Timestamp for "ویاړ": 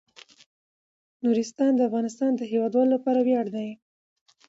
3.21-3.45